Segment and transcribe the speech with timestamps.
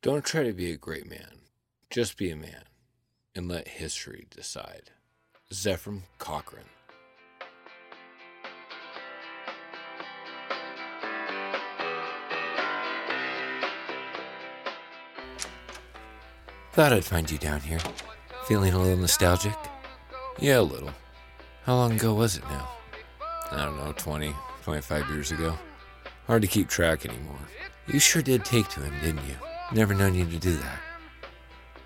[0.00, 1.40] Don't try to be a great man.
[1.90, 2.62] Just be a man
[3.34, 4.92] and let history decide.
[5.52, 6.62] Zefram Cochrane.
[16.74, 17.80] Thought I'd find you down here.
[18.46, 19.56] Feeling a little nostalgic?
[20.38, 20.92] Yeah, a little.
[21.64, 22.68] How long ago was it now?
[23.50, 25.58] I don't know, 20, 25 years ago.
[26.28, 27.40] Hard to keep track anymore.
[27.88, 29.47] You sure did take to him, didn't you?
[29.72, 30.78] Never known you to do that.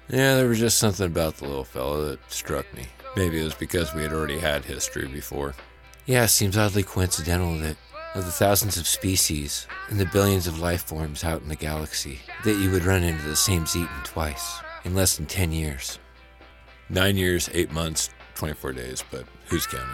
[0.09, 2.87] Yeah, there was just something about the little fellow that struck me.
[3.17, 5.55] Maybe it was because we had already had history before.
[6.07, 7.77] Yeah, it seems oddly coincidental that
[8.15, 12.21] of the thousands of species and the billions of life forms out in the galaxy,
[12.45, 15.99] that you would run into the same Zetan twice in less than 10 years.
[16.91, 19.89] Nine years, eight months, 24 days, but who's counting?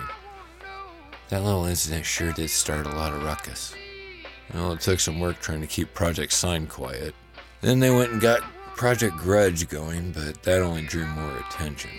[1.29, 3.75] That little incident sure did start a lot of ruckus.
[4.53, 7.15] Well, it took some work trying to keep Project Sign quiet.
[7.61, 8.43] Then they went and got
[8.77, 11.91] Project Grudge going, but that only drew more attention.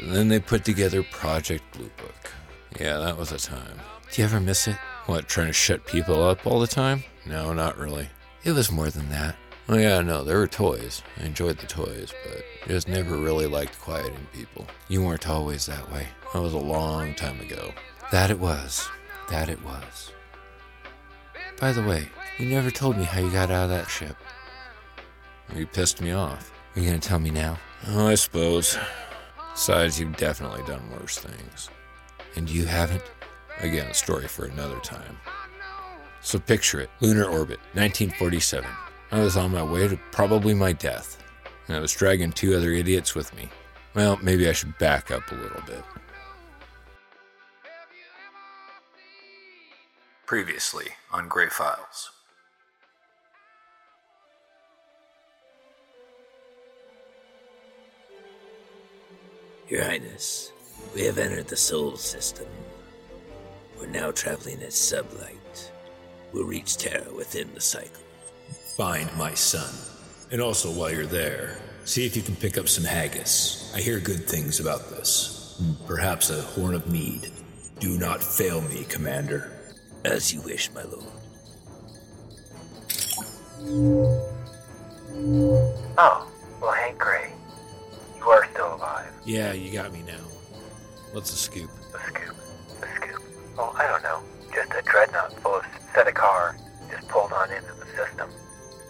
[0.00, 2.32] So then they put together Project Blue Book.
[2.78, 3.80] Yeah, that was a time.
[4.12, 4.76] Do you ever miss it?
[5.06, 7.02] What, trying to shut people up all the time?
[7.26, 8.08] No, not really.
[8.44, 9.36] It was more than that.
[9.68, 11.02] Oh, yeah, no, there were toys.
[11.18, 14.66] I enjoyed the toys, but just never really liked quieting people.
[14.88, 16.06] You weren't always that way.
[16.32, 17.72] That was a long time ago.
[18.12, 18.88] That it was.
[19.28, 20.12] That it was.
[21.60, 24.16] By the way, you never told me how you got out of that ship.
[25.54, 26.52] You pissed me off.
[26.74, 27.58] Are you going to tell me now?
[27.88, 28.78] Oh, I suppose.
[29.52, 31.70] Besides, you've definitely done worse things.
[32.36, 33.02] And you haven't?
[33.60, 35.18] Again, a story for another time.
[36.20, 38.68] So picture it lunar orbit, 1947.
[39.10, 41.22] I was on my way to probably my death,
[41.66, 43.48] and I was dragging two other idiots with me.
[43.94, 45.82] Well, maybe I should back up a little bit.
[50.26, 52.10] Previously on Grey Files.
[59.68, 60.52] Your Highness,
[60.94, 62.46] we have entered the Sol system.
[63.78, 65.70] We're now traveling at sublight.
[66.32, 68.02] We'll reach Terra within the cycle.
[68.78, 69.74] Find my son.
[70.30, 73.70] And also, while you're there, see if you can pick up some haggis.
[73.74, 75.56] I hear good things about this.
[75.58, 77.30] Hmm, perhaps a horn of mead.
[77.78, 79.52] Do not fail me, Commander.
[80.04, 81.04] As you wish, my lord.
[86.00, 87.32] Oh, well, Hank Gray,
[88.28, 89.10] you are still alive.
[89.24, 90.20] Yeah, you got me now.
[91.12, 91.70] What's the scoop?
[91.92, 92.36] The scoop.
[92.80, 93.22] The scoop.
[93.56, 94.22] Oh, I don't know.
[94.54, 96.56] Just a dreadnought full of Sedecar
[96.90, 98.28] just pulled on into the system.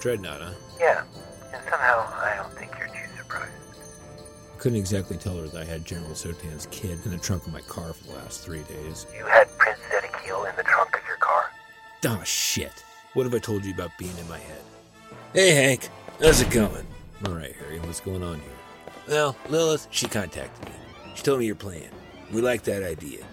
[0.00, 0.54] Dreadnought, huh?
[0.80, 1.02] Yeah,
[1.54, 3.52] and somehow I don't think you're too surprised.
[4.58, 7.60] Couldn't exactly tell her that I had General Sotan's kid in the trunk of my
[7.60, 9.06] car for the last three days.
[9.16, 11.44] You had Prince Zedekiel in the trunk of your car.
[12.06, 12.84] Oh, shit.
[13.14, 14.62] What have I told you about being in my head?
[15.32, 15.88] Hey, Hank.
[16.20, 16.86] How's it going?
[17.24, 17.78] All right, Harry.
[17.80, 18.57] What's going on here?
[19.08, 20.74] Well, Lilith, she contacted me.
[21.14, 21.88] She told me your plan.
[22.30, 23.24] We like that idea.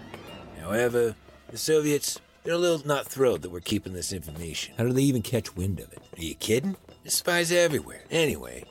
[0.58, 1.14] However,
[1.50, 4.74] the Soviets, they're a little not thrilled that we're keeping this information.
[4.78, 6.02] How do they even catch wind of it?
[6.18, 6.76] Are you kidding?
[7.02, 8.04] There's spies everywhere.
[8.10, 8.64] Anyway.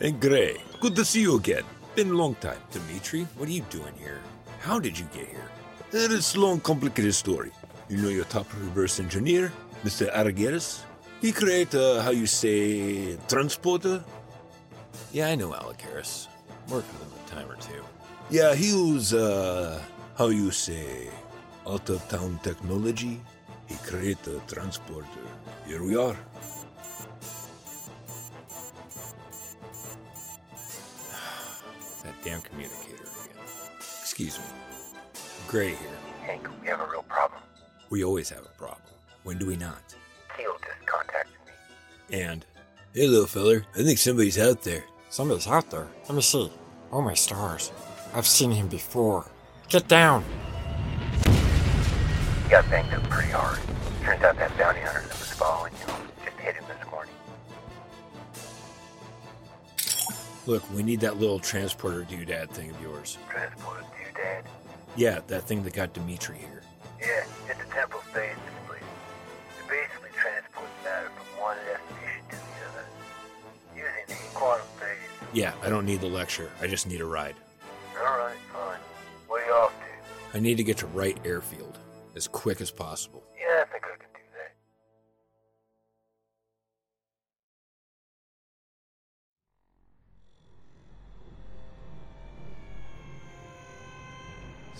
[0.00, 0.56] Hey, Gray.
[0.80, 1.62] Good to see you again.
[1.94, 2.58] Been a long time.
[2.72, 4.20] Dimitri, what are you doing here?
[4.60, 5.48] How did you get here?
[5.92, 7.52] It is a long, complicated story.
[7.88, 9.52] You know your top reverse engineer,
[9.84, 10.12] Mr.
[10.12, 10.82] Aragueras?
[11.20, 14.04] He created, uh, how you say, transporter?
[15.12, 16.28] Yeah, I know Alec Harris.
[16.68, 17.82] Worked with him a time or two.
[18.30, 19.80] Yeah, he was, uh,
[20.16, 21.08] how you say,
[21.66, 23.20] out of town technology.
[23.66, 25.06] He created a transporter.
[25.66, 26.16] Here we are.
[32.04, 33.44] That damn communicator again.
[34.00, 34.44] Excuse me.
[35.46, 35.98] Gray here.
[36.22, 37.40] Hank, we have a real problem.
[37.90, 38.82] We always have a problem.
[39.24, 39.82] When do we not?
[40.36, 41.34] Keel just contacted
[42.10, 42.20] me.
[42.20, 42.44] And
[42.94, 43.66] Hey, little feller.
[43.74, 44.82] I think somebody's out there.
[45.10, 45.88] Somebody's out there.
[46.08, 46.50] Let me see.
[46.90, 47.70] Oh my stars.
[48.14, 49.26] I've seen him before.
[49.68, 50.24] Get down.
[52.44, 53.58] He got banged up pretty hard.
[54.02, 55.94] Turns out that bounty hunter that was following you
[56.24, 57.12] just hit him this morning.
[60.46, 63.18] look, we need that little transporter doodad thing of yours.
[63.28, 64.44] Transported to Dad.
[64.96, 66.62] Yeah, that thing that got Dimitri here.
[66.98, 67.24] Yeah,
[75.32, 76.50] Yeah, I don't need the lecture.
[76.60, 77.36] I just need a ride.
[77.96, 78.78] Alright, fine.
[79.26, 80.36] What are you off to?
[80.36, 81.78] I need to get to Wright Airfield
[82.16, 83.22] as quick as possible.
[83.38, 84.54] Yeah, I think I can do that.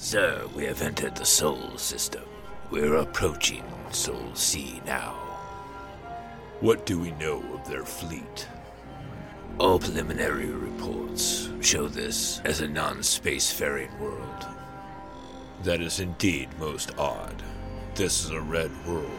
[0.01, 2.25] Sir, we have entered the Sol system.
[2.71, 5.12] We're approaching Sol C now.
[6.61, 8.47] What do we know of their fleet?
[9.58, 14.46] All preliminary reports show this as a non spacefaring world.
[15.64, 17.43] That is indeed most odd.
[17.96, 19.10] This is a red world.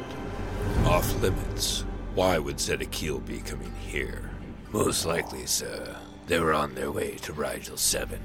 [0.86, 1.84] Off limits.
[2.16, 4.30] Why would Zedekiel be coming here?
[4.72, 5.98] Most likely, sir,
[6.28, 8.18] they were on their way to Rigel 7.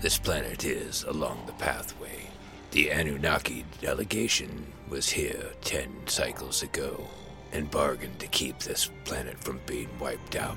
[0.00, 2.28] This planet is along the pathway.
[2.70, 7.08] The Anunnaki delegation was here ten cycles ago
[7.52, 10.56] and bargained to keep this planet from being wiped out.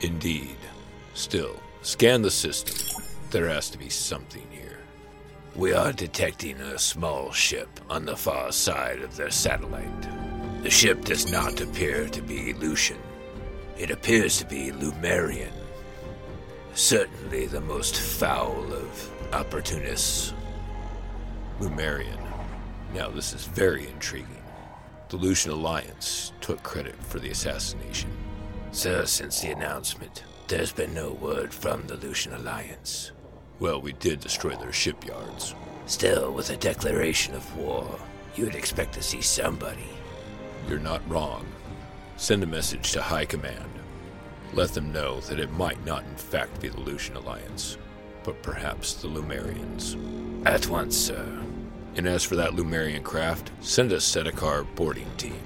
[0.00, 0.56] Indeed.
[1.14, 3.02] Still, scan the system.
[3.30, 4.78] There has to be something here.
[5.54, 10.08] We are detecting a small ship on the far side of their satellite.
[10.62, 12.98] The ship does not appear to be Lucian.
[13.76, 15.52] It appears to be Lumerian.
[16.74, 20.32] Certainly the most foul of opportunists.
[21.60, 22.18] Lumerian.
[22.94, 24.42] Now, this is very intriguing.
[25.10, 28.10] The Lucian Alliance took credit for the assassination.
[28.72, 33.10] Sir, since the announcement, there's been no word from the Lucian Alliance.
[33.58, 35.56] Well, we did destroy their shipyards.
[35.86, 37.98] Still, with a declaration of war,
[38.36, 39.88] you would expect to see somebody.
[40.68, 41.46] You're not wrong.
[42.16, 43.70] Send a message to High Command.
[44.52, 47.76] Let them know that it might not, in fact, be the Lucian Alliance,
[48.22, 49.96] but perhaps the Lumerians.
[50.46, 51.26] At once, sir.
[51.96, 55.42] And as for that Lumerian craft, send a Sedekar boarding team.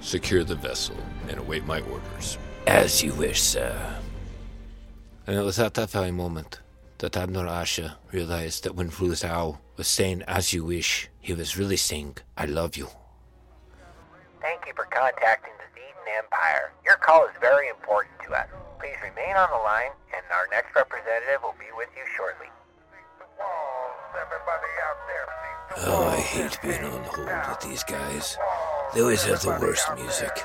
[0.00, 0.96] Secure the vessel
[1.28, 2.38] and await my orders.
[2.66, 4.00] As you wish, sir.
[5.26, 6.60] And it was at that very moment
[6.98, 11.76] that Admiral Asha realized that when Fulzao was saying, as you wish, he was really
[11.76, 12.88] saying, I love you.
[14.40, 16.72] Thank you for contacting the Zetan Empire.
[16.84, 18.48] Your call is very important to us.
[18.80, 22.46] Please remain on the line, and our next representative will be with you shortly.
[25.78, 28.38] Oh, I hate being on hold with these guys.
[28.94, 30.42] They always have the worst music.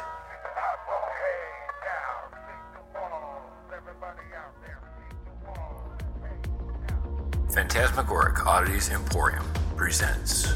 [7.53, 9.43] Phantasmagoric Oddities Emporium
[9.75, 10.53] presents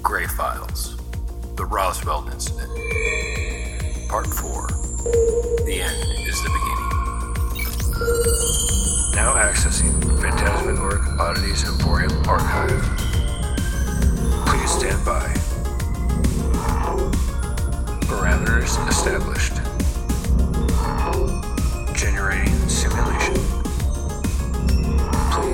[0.00, 0.96] Gray Files
[1.56, 2.70] The Roswell Incident.
[4.08, 4.68] Part 4
[5.66, 6.88] The End is the Beginning.
[9.16, 9.92] Now accessing
[10.22, 12.80] Phantasmagoric Oddities Emporium archive.
[14.46, 15.34] Please stand by.
[18.06, 19.56] Parameters established.
[21.92, 23.57] Generating simulation.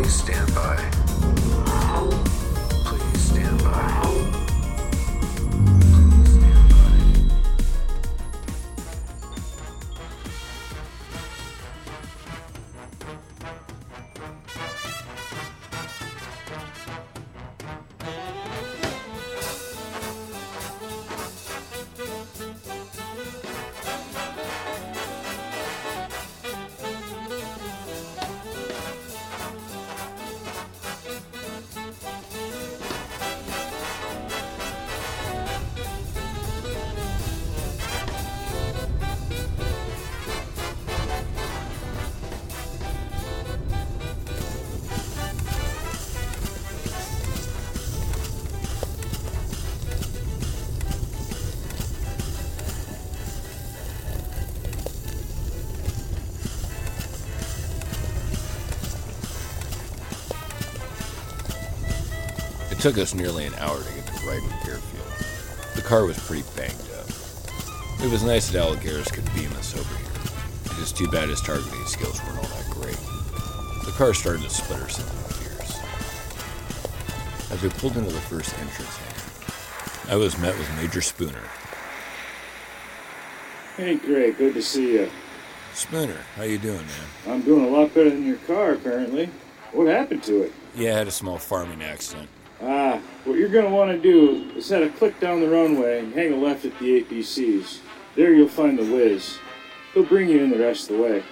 [0.05, 0.77] Please stand by.
[2.85, 4.44] Please stand by.
[62.85, 65.75] Took us nearly an hour to get to Ryden Airfield.
[65.75, 67.09] The car was pretty banged up.
[68.05, 70.77] It was nice that Alligaris could beam us over here.
[70.77, 72.99] It is too bad his targeting skills weren't all that great.
[73.87, 75.07] The car started to sputter some
[75.41, 75.81] gears.
[77.51, 78.99] As we pulled into the first entrance
[80.11, 81.49] I was met with Major Spooner.
[83.79, 85.11] Hey, Gray, good to see you.
[85.73, 87.07] Spooner, how you doing, man?
[87.29, 89.31] I'm doing a lot better than your car, apparently.
[89.73, 90.53] What happened to it?
[90.75, 92.29] Yeah, I had a small farming accident.
[92.63, 96.01] Ah, what you're going to want to do is head a click down the runway
[96.01, 97.79] and hang a left at the APCs.
[98.15, 99.39] There you'll find the Wiz.
[99.93, 101.23] He'll bring you in the rest of the way.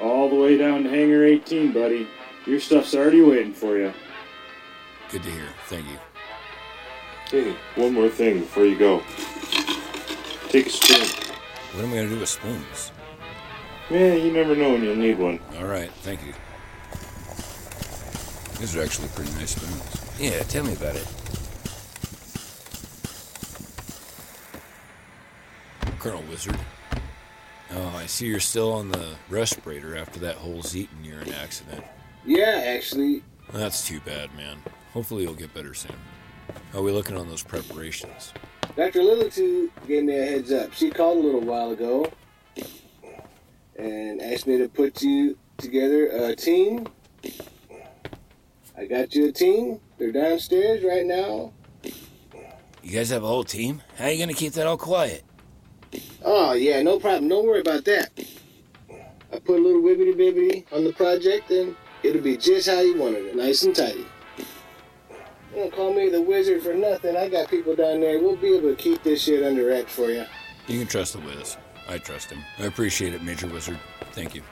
[0.00, 2.08] All the way down to Hangar 18, buddy.
[2.46, 3.92] Your stuff's already waiting for you.
[5.10, 5.48] Good to hear.
[5.66, 5.98] Thank you.
[7.30, 9.02] Hey, one more thing before you go.
[10.48, 11.32] Take a spoon.
[11.72, 12.92] What am I going to do with spoons?
[13.90, 15.40] Man, you never know when you'll need one.
[15.58, 16.32] All right, thank you.
[18.60, 20.03] These are actually pretty nice spoons.
[20.18, 21.06] Yeah, tell me about it.
[25.98, 26.56] Colonel Wizard.
[27.72, 31.82] Oh, I see you're still on the respirator after that whole Zetan urine accident.
[32.24, 34.58] Yeah, actually, That's too bad, man.
[34.92, 35.96] Hopefully you'll get better soon.
[36.72, 38.32] How are we looking on those preparations?
[38.76, 39.00] Dr.
[39.00, 40.72] Lilitu gave me a heads up.
[40.72, 42.10] She called a little while ago
[43.76, 46.86] and asked me to put you together a team.
[48.76, 49.80] I got you a team.
[49.98, 51.52] They're downstairs right now.
[52.82, 53.82] You guys have a whole team?
[53.96, 55.24] How are you gonna keep that all quiet?
[56.24, 57.28] Oh, yeah, no problem.
[57.28, 58.10] Don't worry about that.
[59.32, 62.96] I put a little wibbity bibbity on the project and it'll be just how you
[62.96, 63.36] wanted it.
[63.36, 64.06] Nice and tidy.
[64.38, 67.16] You don't call me the wizard for nothing.
[67.16, 68.18] I got people down there.
[68.18, 70.24] We'll be able to keep this shit under wraps for you.
[70.66, 71.56] You can trust the Wiz.
[71.88, 72.42] I trust him.
[72.58, 73.78] I appreciate it, Major Wizard.
[74.12, 74.42] Thank you.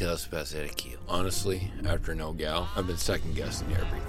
[0.00, 0.96] Tell us about Zedekiel?
[1.10, 4.00] Honestly, after No Gal, I've been second guessing everything.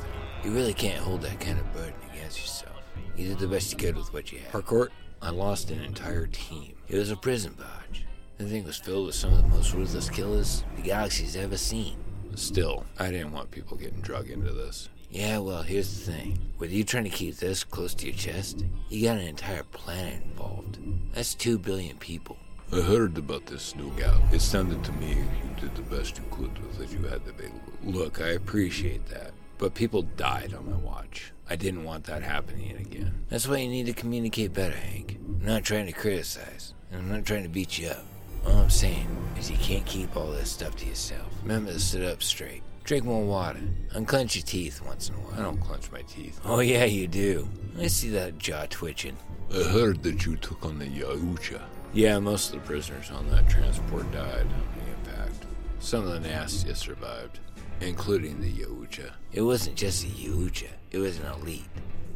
[0.42, 2.78] You really can't hold that kind of burden against yourself.
[3.18, 4.52] You did the best you could with what you had.
[4.52, 6.76] Harcourt, I lost an entire team.
[6.88, 8.06] It was a prison barge.
[8.38, 11.98] The thing was filled with some of the most ruthless killers the galaxy's ever seen.
[12.36, 14.88] still, I didn't want people getting drug into this.
[15.10, 16.40] Yeah, well, here's the thing.
[16.58, 20.24] With you trying to keep this close to your chest, you got an entire planet
[20.24, 20.80] involved.
[21.14, 22.38] That's two billion people.
[22.74, 24.22] I heard about this No Gal.
[24.32, 27.60] It sounded to me you did the best you could with what you had available.
[27.84, 29.32] Look, I appreciate that.
[29.58, 31.34] But people died on my watch.
[31.50, 33.26] I didn't want that happening again.
[33.30, 35.18] That's why you need to communicate better, Hank.
[35.20, 38.06] I'm not trying to criticize, and I'm not trying to beat you up.
[38.48, 39.06] All I'm saying
[39.38, 41.28] is you can't keep all this stuff to yourself.
[41.42, 42.64] Remember to sit up straight.
[42.86, 43.60] Drink more water.
[43.92, 45.40] Unclench your teeth once in a while.
[45.40, 46.40] I don't clench my teeth.
[46.46, 47.50] Oh, yeah, you do.
[47.78, 49.18] I see that jaw twitching.
[49.54, 51.62] I heard that you took on the Yahucha.
[51.94, 55.46] Yeah, most of the prisoners on that transport died on the impact.
[55.80, 57.40] Some of the nastiest survived,
[57.82, 59.12] including the Yahucha.
[59.34, 61.68] It wasn't just the Yahucha, it was an elite.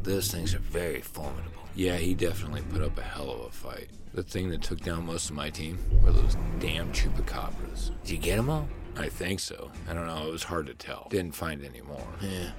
[0.03, 1.63] Those things are very formidable.
[1.75, 3.89] Yeah, he definitely put up a hell of a fight.
[4.13, 7.91] The thing that took down most of my team were those damn chupacabras.
[8.03, 8.69] Did you get them all?
[8.95, 9.71] I think so.
[9.89, 11.07] I don't know, it was hard to tell.
[11.09, 12.07] Didn't find any more.
[12.21, 12.51] Yeah.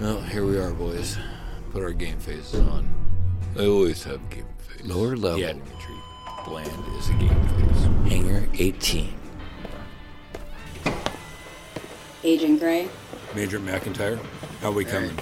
[0.00, 1.16] Well, here we are, boys.
[1.70, 2.88] Put our game faces on.
[3.56, 4.84] I always have game face.
[4.84, 5.38] Lower level.
[5.38, 5.94] Yeah, Dimitri.
[6.46, 7.82] Bland is a game face.
[8.12, 9.12] Hangar 18.
[12.24, 12.88] Agent Gray?
[13.34, 14.18] Major McIntyre,
[14.60, 15.10] how we coming?
[15.10, 15.18] Um,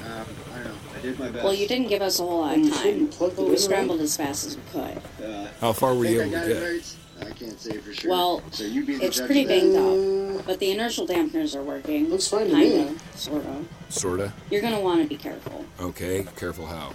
[0.53, 0.75] I don't know.
[0.97, 1.45] I did my best.
[1.45, 3.11] Well, you didn't give us a whole lot of time.
[3.19, 5.03] but We scrambled as fast as we could.
[5.25, 6.63] Uh, How far were you I able to get?
[6.63, 6.97] right?
[7.21, 8.11] I can't say for sure.
[8.11, 9.61] Well, so you be the It's pretty of that?
[9.61, 12.11] banged up, but the inertial dampeners are working.
[12.11, 12.99] Looks fine to Kinda, me.
[13.15, 13.65] sorta.
[13.89, 14.33] Sorta.
[14.51, 15.65] You're gonna want to be careful.
[15.81, 16.93] Okay, careful how.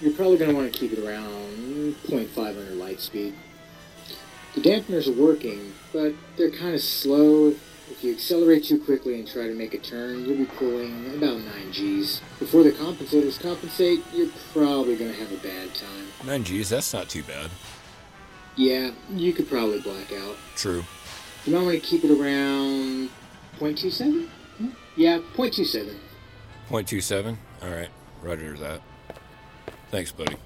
[0.00, 3.34] You're probably going to want to keep it around 0.5 under light speed.
[4.54, 7.54] The dampeners are working, but they're kind of slow.
[7.90, 11.38] If you accelerate too quickly and try to make a turn, you'll be pulling about
[11.38, 12.20] 9 Gs.
[12.38, 16.06] Before the compensators compensate, you're probably going to have a bad time.
[16.24, 17.50] 9 Gs, that's not too bad.
[18.56, 20.36] Yeah, you could probably black out.
[20.54, 20.84] True.
[21.44, 23.10] You might want to keep it around
[23.58, 24.28] 0.27?
[24.58, 24.68] Hmm?
[24.96, 25.94] Yeah, 0.27.
[26.68, 27.36] 0.27?
[27.62, 27.88] Alright,
[28.22, 28.80] roger that.
[29.90, 30.36] Thanks, buddy.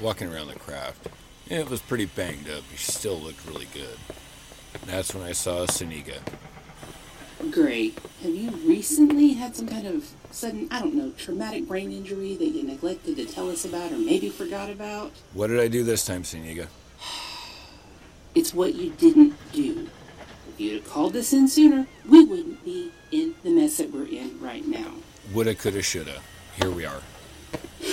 [0.00, 1.08] Walking around the craft,
[1.48, 3.98] it was pretty banged up, but she still looked really good.
[4.86, 6.18] That's when I saw Saniga.
[7.50, 7.98] Great.
[8.22, 12.46] Have you recently had some kind of sudden, I don't know, traumatic brain injury that
[12.46, 15.12] you neglected to tell us about or maybe forgot about?
[15.32, 16.68] What did I do this time, Saniga?
[18.34, 19.88] It's what you didn't do.
[20.54, 24.06] If you'd have called us in sooner, we wouldn't be in the mess that we're
[24.06, 24.92] in right now.
[25.32, 26.20] Woulda, coulda, shoulda.
[26.56, 27.02] Here we are.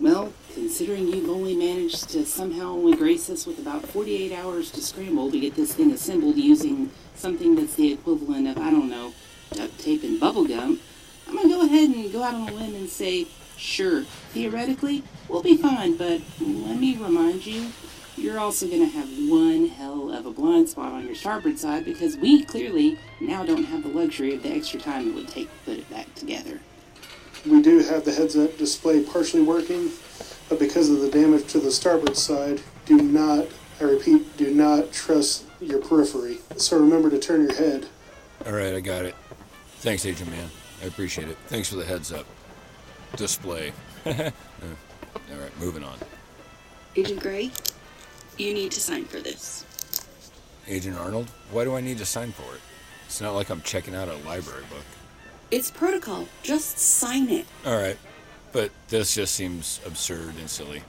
[0.00, 4.80] Well, considering you've only managed to somehow only grace us with about 48 hours to
[4.80, 9.14] scramble to get this thing assembled using something that's the equivalent of, I don't know,
[9.52, 10.80] duct tape and bubble gum,
[11.28, 15.40] I'm gonna go ahead and go out on a limb and say, sure, theoretically, we'll
[15.40, 17.70] be fine, but let me remind you,
[18.16, 22.16] you're also gonna have one hell of a blind spot on your starboard side because
[22.16, 25.64] we clearly now don't have the luxury of the extra time it would take to
[25.64, 26.60] put it back together.
[27.46, 29.90] We do have the heads-up display partially working,
[30.48, 33.46] but because of the damage to the starboard side, do not,
[33.80, 36.38] I repeat, do not trust your periphery.
[36.56, 37.88] So remember to turn your head.
[38.46, 39.14] Alright, I got it.
[39.78, 40.48] Thanks, Agent Man.
[40.82, 41.36] I appreciate it.
[41.46, 42.26] Thanks for the heads up.
[43.16, 43.72] Display.
[44.06, 44.32] Alright,
[45.58, 45.96] moving on.
[46.94, 47.50] Agent Gray,
[48.38, 49.64] you need to sign for this.
[50.68, 52.60] Agent Arnold, why do I need to sign for it?
[53.06, 54.84] It's not like I'm checking out a library book.
[55.50, 56.28] It's protocol.
[56.42, 57.46] Just sign it.
[57.66, 57.98] Alright,
[58.52, 60.82] but this just seems absurd and silly.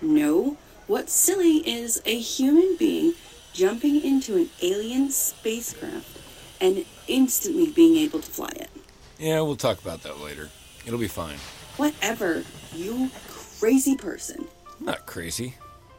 [0.00, 0.56] No.
[0.86, 3.14] What's silly is a human being
[3.52, 6.18] jumping into an alien spacecraft
[6.60, 8.70] and instantly being able to fly it.
[9.18, 10.48] Yeah, we'll talk about that later.
[10.86, 11.36] It'll be fine.
[11.76, 12.44] Whatever.
[12.74, 14.46] You crazy person.
[14.78, 15.54] I'm not crazy.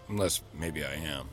[0.09, 1.29] Unless maybe I am.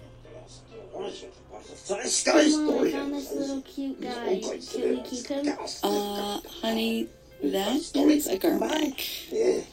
[0.95, 4.41] Mom, I found this little cute guy.
[4.41, 5.49] Can we keep him?
[5.83, 7.09] Uh, honey,
[7.43, 8.97] that looks like our Mac.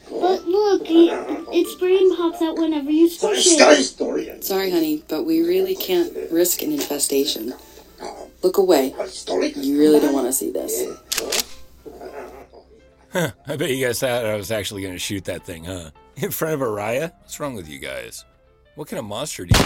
[0.09, 4.43] But look, it, its brain pops out whenever you squish it.
[4.43, 7.53] Sorry, honey, but we really can't risk an infestation.
[8.43, 8.93] Look away.
[9.55, 10.85] You really don't want to see this.
[13.13, 15.91] Huh, I bet you guys thought I was actually going to shoot that thing, huh?
[16.15, 17.11] In front of Araya?
[17.19, 18.25] What's wrong with you guys?
[18.75, 19.65] What kind of monster do you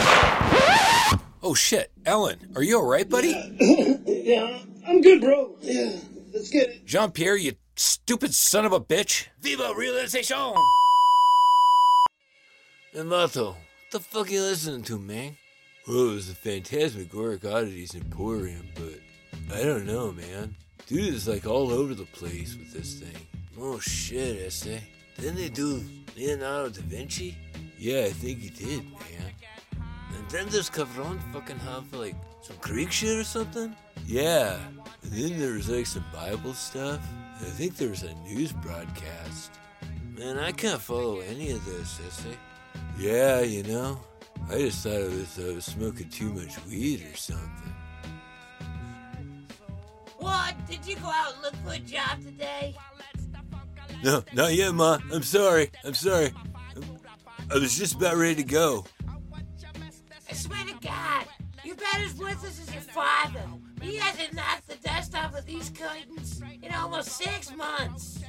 [1.44, 3.30] Oh shit, Ellen, are you alright, buddy?
[4.08, 5.56] yeah, I'm good, bro.
[5.62, 5.92] Yeah,
[6.34, 6.86] let's get it.
[6.88, 9.28] Jean Pierre, you stupid son of a bitch.
[9.42, 10.38] Viva realization!
[12.96, 13.58] And Mato, what
[13.92, 15.38] the fuck are you listening to, man?
[15.88, 20.56] Well, it was the Phantasmagoric Oddities Emporium, but I don't know, man.
[20.88, 23.28] Dude is like all over the place with this thing.
[23.60, 24.82] Oh shit, Este.
[25.18, 25.84] Didn't they do
[26.18, 27.38] Leonardo da Vinci?
[27.78, 29.32] Yeah, I think he did, man.
[30.18, 33.76] And then there's Cavron fucking have like some Greek shit or something?
[34.06, 34.58] Yeah.
[35.04, 37.02] And then there's like some Bible stuff.
[37.38, 39.52] And I think there's a news broadcast.
[40.18, 42.38] Man, I can't follow any of this, Este.
[42.98, 44.00] Yeah, you know.
[44.50, 47.74] I just thought it was I was smoking too much weed or something.
[50.18, 50.56] What?
[50.68, 52.76] Did you go out and look for a job today?
[54.04, 55.00] No, not yet, Ma.
[55.12, 55.72] I'm sorry.
[55.84, 56.32] I'm sorry.
[57.52, 58.86] I was just about ready to go.
[60.30, 61.26] I swear to God,
[61.64, 63.42] you're about as worthless as your father.
[63.82, 68.24] He hasn't knocked the dust off of these curtains in almost six months.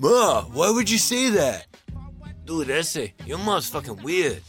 [0.00, 1.66] Ma, why would you say that?
[2.44, 4.42] Dude, Essay, your mom's fucking weird.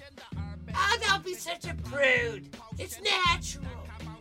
[0.76, 2.56] Oh, don't be such a prude.
[2.78, 3.66] It's natural.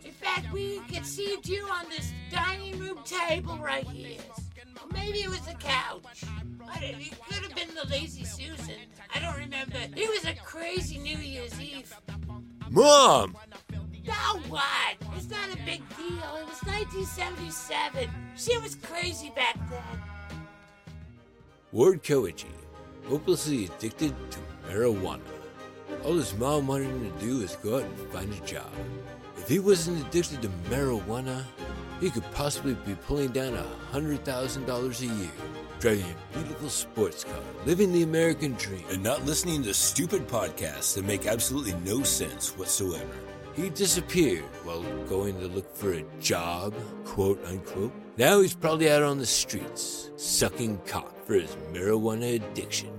[0.03, 4.19] In fact, we conceived you on this dining room table right here.
[4.93, 6.23] Maybe it was the couch.
[6.57, 6.95] But it
[7.27, 8.75] could have been the lazy Susan.
[9.13, 9.77] I don't remember.
[9.95, 11.93] It was a crazy New Year's Eve.
[12.69, 13.35] Mom!
[14.05, 14.97] Now what?
[15.15, 16.35] It's not a big deal.
[16.37, 18.09] It was 1977.
[18.35, 20.01] She was crazy back then.
[21.71, 22.51] Ward Koichi,
[23.07, 24.39] hopelessly addicted to
[24.69, 25.21] marijuana.
[26.03, 28.71] All his mom wanted him to do was go out and find a job.
[29.37, 31.43] If he wasn't addicted to marijuana,
[31.99, 35.31] he could possibly be pulling down a $100,000 a year,
[35.79, 38.83] driving a beautiful sports car, living the American dream.
[38.89, 43.15] And not listening to stupid podcasts that make absolutely no sense whatsoever.
[43.55, 46.73] He disappeared while going to look for a job,
[47.05, 47.93] quote unquote.
[48.17, 52.91] Now he's probably out on the streets, sucking cock for his marijuana addiction.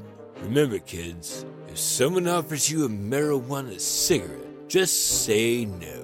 [0.42, 6.03] Remember, kids, if someone offers you a marijuana cigarette, just say no.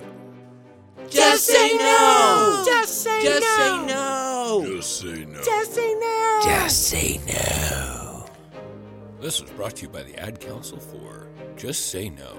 [1.11, 2.63] Just say no!
[2.65, 3.57] Just say Just no!
[3.57, 4.77] say no!
[4.77, 5.43] Just say no.
[5.43, 6.41] Just say no!
[6.45, 8.27] Just say no.
[9.21, 12.39] This was brought to you by the Ad Council for Just Say No.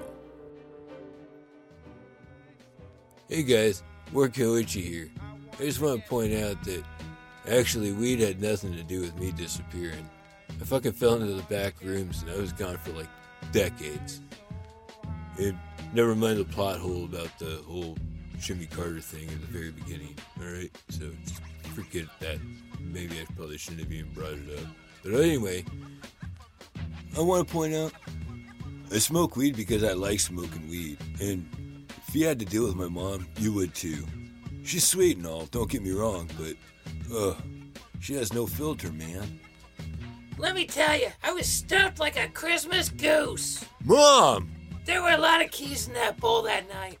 [3.28, 3.82] Hey guys,
[4.12, 5.10] Ward Koichi here.
[5.54, 6.82] I just want to point out that
[7.48, 10.08] actually weed had nothing to do with me disappearing.
[10.60, 13.08] I fucking fell into the back rooms and I was gone for like
[13.52, 14.22] decades.
[15.38, 15.58] And
[15.92, 17.96] never mind the plot hole about the whole
[18.42, 20.16] Jimmy Carter thing at the very beginning.
[20.40, 21.40] Alright, so just
[21.74, 22.38] forget that.
[22.80, 24.66] Maybe I probably shouldn't have even brought it up.
[25.04, 25.64] But anyway,
[27.16, 27.92] I want to point out
[28.92, 30.98] I smoke weed because I like smoking weed.
[31.20, 34.04] And if you had to deal with my mom, you would too.
[34.64, 36.56] She's sweet and all, don't get me wrong, but,
[37.16, 37.36] ugh,
[38.00, 39.38] she has no filter, man.
[40.36, 43.64] Let me tell you, I was stuffed like a Christmas goose.
[43.84, 44.50] Mom!
[44.84, 46.98] There were a lot of keys in that bowl that night.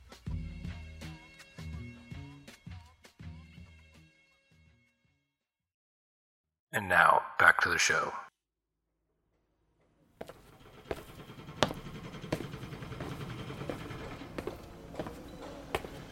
[6.82, 8.12] And now, back to the show.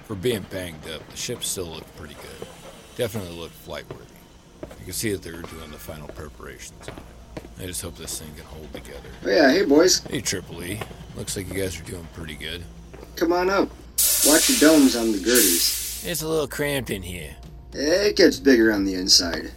[0.05, 2.47] For being banged up, the ship still looked pretty good.
[2.95, 4.05] Definitely looked flight worthy.
[4.79, 7.43] You can see that they were doing the final preparations on it.
[7.59, 9.11] I just hope this thing can hold together.
[9.25, 10.05] Oh, yeah, hey, boys.
[10.05, 10.79] Hey, Triple E.
[11.17, 12.63] Looks like you guys are doing pretty good.
[13.17, 13.71] Come on up.
[14.25, 16.05] Watch your domes on the girders.
[16.07, 17.35] It's a little cramped in here.
[17.73, 19.51] It gets bigger on the inside.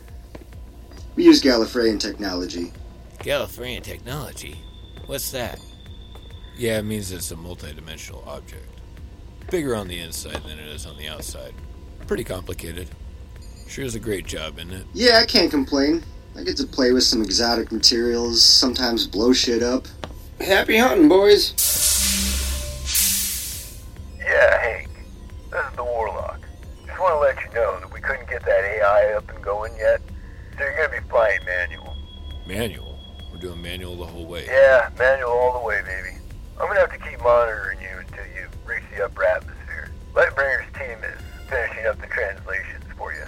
[1.16, 2.74] We use Gallifreyan technology.
[3.20, 4.60] Gallifreyan technology?
[5.06, 5.60] What's that?
[6.58, 8.68] Yeah, it means it's a multidimensional object.
[9.52, 11.54] Bigger on the inside than it is on the outside.
[12.08, 12.90] Pretty complicated.
[13.68, 14.86] Sure is a great job, isn't it?
[14.94, 16.04] Yeah, I can't complain.
[16.36, 19.88] I get to play with some exotic materials, sometimes blow shit up.
[20.40, 21.54] Happy hunting, boys.
[24.18, 24.90] Yeah, Hank.
[25.52, 26.40] This is the Warlock.
[26.88, 29.76] Just want to let you know that we couldn't get that AI up and going
[29.78, 30.02] yet,
[30.58, 31.96] so you're going to be flying manual.
[32.46, 33.00] Manual?
[33.32, 34.46] We're doing manual the whole way.
[34.46, 36.18] Yeah, manual all the way, baby.
[36.60, 39.90] I'm gonna have to keep monitoring you until you reach the upper atmosphere.
[40.14, 43.26] Lightbringer's team is finishing up the translations for you,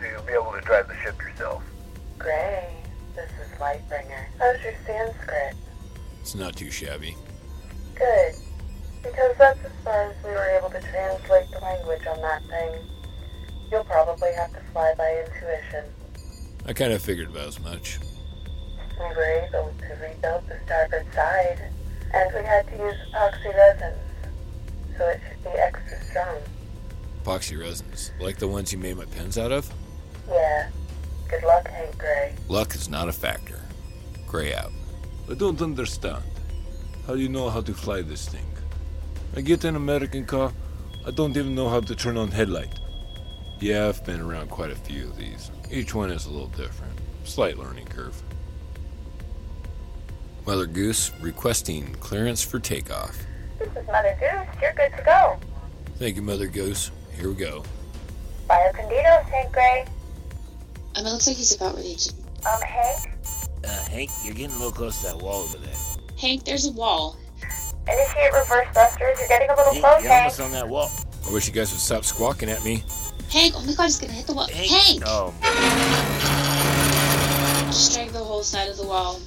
[0.00, 1.62] so you'll be able to drive the ship yourself.
[2.18, 2.74] Gray,
[3.14, 4.24] this is Lightbringer.
[4.38, 5.54] How's your Sanskrit?
[6.22, 7.14] It's not too shabby.
[7.94, 8.34] Good.
[9.02, 12.82] Because that's as far as we were able to translate the language on that thing.
[13.70, 15.84] You'll probably have to fly by intuition.
[16.68, 18.00] I kind of figured about as much.
[18.98, 21.70] We were able to rebuild the starboard side,
[22.12, 23.96] and we had to use epoxy resins,
[24.98, 26.38] so it should be extra strong.
[27.22, 29.72] Epoxy resins, like the ones you made my pens out of?
[30.28, 30.68] Yeah.
[31.28, 32.34] Good luck, Hank Gray.
[32.48, 33.60] Luck is not a factor.
[34.26, 34.72] Gray out.
[35.30, 36.24] I don't understand.
[37.06, 38.46] How do you know how to fly this thing?
[39.36, 40.52] I get an American car,
[41.06, 42.80] I don't even know how to turn on headlight.
[43.58, 45.50] Yeah, I've been around quite a few of these.
[45.70, 46.92] Each one is a little different.
[47.24, 48.20] Slight learning curve.
[50.46, 53.16] Mother Goose requesting clearance for takeoff.
[53.58, 54.60] This is Mother Goose.
[54.60, 55.38] You're good to go.
[55.98, 56.90] Thank you, Mother Goose.
[57.18, 57.64] Here we go.
[58.48, 59.86] Bioconditos, Hank Gray.
[60.94, 62.12] Um, it looks like he's about ready to.
[62.48, 63.10] Um, Hank?
[63.64, 65.74] Uh, Hank, you're getting a little close to that wall over there.
[66.20, 67.16] Hank, there's a wall.
[67.88, 69.18] Initiate reverse thrusters.
[69.18, 70.22] You're getting a little Hank, close, you're Hank.
[70.24, 70.90] almost on that wall.
[71.26, 72.84] I wish you guys would stop squawking at me.
[73.30, 74.48] Hank, oh my god, he's gonna hit the wall.
[74.48, 75.02] Hank!
[75.04, 75.34] Oh,
[77.66, 79.20] Just drag the whole side of the wall.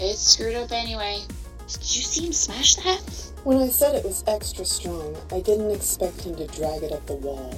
[0.00, 1.20] It's screwed up anyway.
[1.68, 3.00] Did you see him smash that?
[3.44, 7.06] When I said it was extra strong, I didn't expect him to drag it up
[7.06, 7.54] the wall.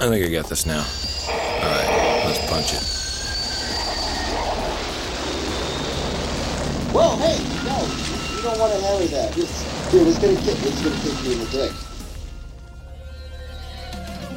[0.00, 0.84] I think I got this now.
[1.28, 2.82] Alright, let's punch it.
[6.94, 7.76] Whoa, hey, no,
[8.36, 9.36] you don't want to hammer that.
[9.36, 11.89] It's, dude, it's gonna kick, it's gonna kick you in the dick.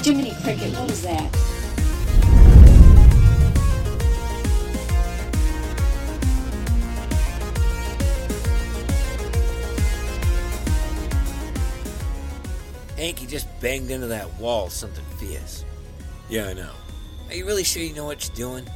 [0.03, 1.33] Jiminy Cricket, what was that?
[12.97, 15.63] Hank, you just banged into that wall something fierce.
[16.27, 16.71] Yeah, I know.
[17.29, 18.67] Are you really sure you know what you're doing?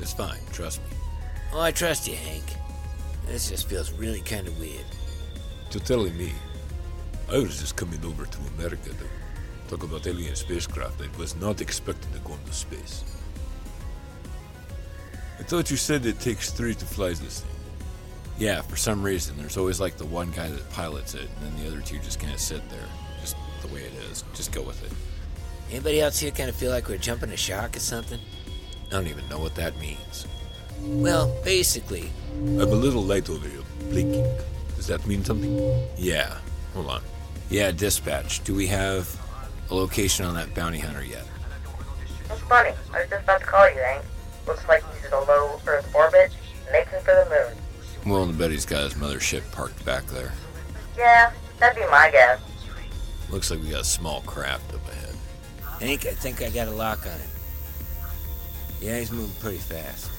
[0.00, 0.96] It's fine, trust me.
[1.52, 2.42] Oh, I trust you, Hank.
[3.26, 4.84] This just feels really kind of weird.
[5.70, 6.32] You're telling me.
[7.30, 9.19] I was just coming over to America to
[9.70, 10.98] talk about alien spacecraft.
[10.98, 13.04] that was not expecting to go into space.
[15.38, 17.50] I thought you said it takes three to fly this thing.
[18.36, 21.62] Yeah, for some reason, there's always like the one guy that pilots it, and then
[21.62, 22.88] the other two just kind of sit there.
[23.20, 24.24] Just the way it is.
[24.34, 24.92] Just go with it.
[25.70, 28.18] Anybody else here kind of feel like we're jumping a shark or something?
[28.88, 30.26] I don't even know what that means.
[30.82, 34.26] Well, basically, I'm a little light over here, blinking.
[34.74, 35.86] Does that mean something?
[35.96, 36.38] Yeah.
[36.74, 37.02] Hold on.
[37.50, 38.42] Yeah, dispatch.
[38.42, 39.19] Do we have
[39.70, 41.26] a location on that bounty hunter yet?
[42.30, 42.70] It's funny.
[42.92, 44.04] I was just about to call you, Hank.
[44.46, 46.32] Looks like he's in a low Earth orbit,
[46.72, 48.12] making for the moon.
[48.12, 50.32] Well, and Betty's got his mothership parked back there.
[50.96, 52.40] Yeah, that'd be my guess.
[53.30, 55.14] Looks like we got a small craft up ahead.
[55.80, 57.28] Hank, I think I got a lock on it.
[58.80, 60.10] Yeah, he's moving pretty fast.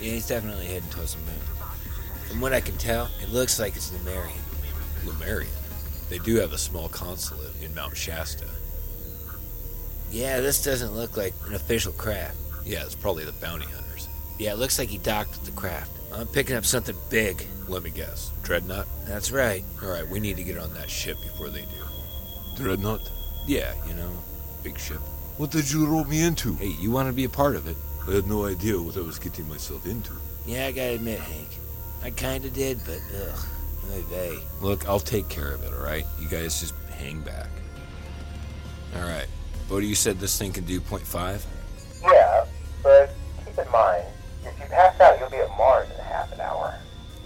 [0.00, 1.40] Yeah, he's definitely heading towards the moon.
[2.28, 4.32] From what I can tell, it looks like it's Lumerian.
[5.04, 5.48] Lumerian?
[6.12, 8.44] They do have a small consulate in Mount Shasta.
[10.10, 12.36] Yeah, this doesn't look like an official craft.
[12.66, 14.10] Yeah, it's probably the bounty hunters.
[14.38, 15.90] Yeah, it looks like he docked with the craft.
[16.12, 17.46] I'm picking up something big.
[17.66, 18.30] Let me guess.
[18.42, 18.88] Dreadnought?
[19.06, 19.64] That's right.
[19.82, 22.62] Alright, we need to get on that ship before they do.
[22.62, 23.10] Dreadnought?
[23.46, 24.12] Yeah, you know,
[24.62, 25.00] big ship.
[25.38, 26.56] What did you roll me into?
[26.56, 27.76] Hey, you want to be a part of it?
[28.06, 30.12] I had no idea what I was getting myself into.
[30.44, 31.48] Yeah, I gotta admit, Hank.
[32.02, 33.46] I kinda did, but ugh.
[33.90, 34.38] Oy vey.
[34.60, 36.04] Look, I'll take care of it, alright?
[36.20, 37.48] You guys just hang back.
[38.96, 39.26] Alright.
[39.68, 41.44] Bodie, you said this thing can do 0.5?
[42.02, 42.44] Yeah,
[42.82, 43.14] but
[43.44, 44.04] keep in mind,
[44.44, 46.74] if you pass out, you'll be at Mars in half an hour.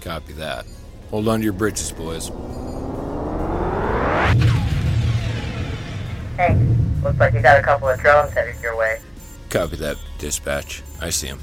[0.01, 0.65] Copy that.
[1.11, 2.29] Hold on to your britches, boys.
[6.37, 8.99] Hank, looks like you got a couple of drones headed your way.
[9.51, 10.83] Copy that, dispatch.
[11.01, 11.39] I see him.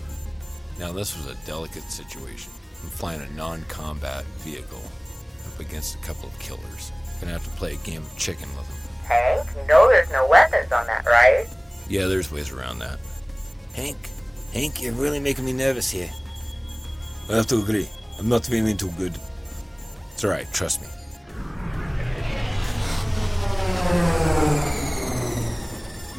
[0.79, 2.51] Now, this was a delicate situation.
[2.83, 4.81] I'm flying a non combat vehicle
[5.53, 6.91] up against a couple of killers.
[7.19, 8.77] Gonna have to play a game of chicken with them.
[9.05, 11.45] Hank, you know there's no weapons on that, right?
[11.87, 12.99] Yeah, there's ways around that.
[13.73, 13.97] Hank,
[14.53, 16.09] Hank, you're really making me nervous here.
[17.29, 17.89] I have to agree.
[18.19, 19.17] I'm not feeling too good.
[20.13, 20.87] It's alright, trust me.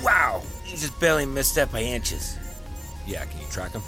[0.02, 2.38] Wow, you just barely missed that by inches.
[3.06, 3.82] Yeah, can you track him?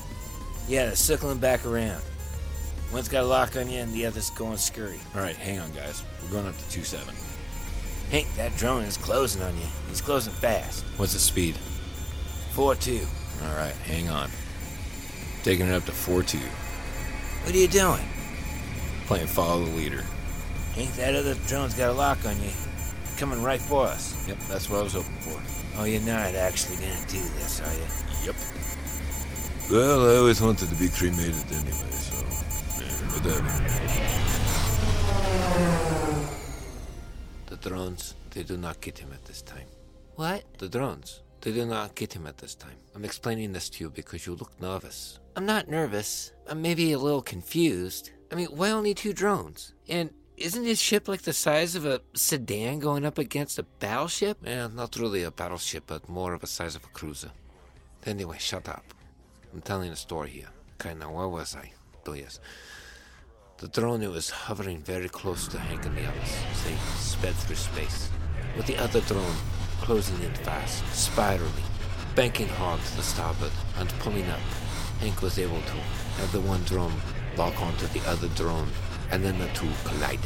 [0.69, 2.03] Yeah, they're circling back around.
[2.93, 5.01] One's got a lock on you and the other's going scurry.
[5.15, 6.03] Alright, hang on, guys.
[6.23, 7.15] We're going up to 2 7.
[8.11, 9.67] Hank, that drone is closing on you.
[9.89, 10.85] He's closing fast.
[10.97, 11.57] What's the speed?
[12.53, 13.01] 4 2.
[13.45, 14.31] Alright, hang on.
[15.43, 16.39] taking it up to 4 2.
[16.39, 18.03] What are you doing?
[19.07, 20.05] Playing follow the leader.
[20.75, 22.51] Hank, that other drone's got a lock on you.
[23.17, 24.15] Coming right for us.
[24.29, 25.41] Yep, that's what I was hoping for.
[25.79, 27.87] Oh, you're not actually gonna do this, are you?
[28.27, 28.37] Yep.
[29.71, 32.17] Well, I always wanted to be cremated anyway, so.
[37.47, 39.67] The drones, they do not get him at this time.
[40.17, 40.45] What?
[40.59, 42.77] The drones, they do not get him at this time.
[42.95, 45.19] I'm explaining this to you because you look nervous.
[45.35, 46.33] I'm not nervous.
[46.47, 48.11] I'm maybe a little confused.
[48.31, 49.73] I mean, why only two drones?
[49.89, 54.39] And isn't his ship like the size of a sedan going up against a battleship?
[54.45, 57.31] Yeah, not really a battleship, but more of a size of a cruiser.
[58.05, 58.85] Anyway, shut up.
[59.55, 60.49] I'm telling a story here.
[60.75, 61.73] Okay, now where was I?
[62.07, 62.39] Oh, yes.
[63.59, 67.35] The drone it was hovering very close to Hank and the others as they sped
[67.37, 68.11] through space,
[68.55, 69.35] with the other drone
[69.81, 71.51] closing in fast, spiraling,
[72.15, 74.41] banking hard to the starboard and pulling up.
[75.01, 75.77] Hank was able to
[76.21, 76.93] have the one drone
[77.39, 78.69] lock onto the other drone,
[79.11, 80.21] and then the two collided.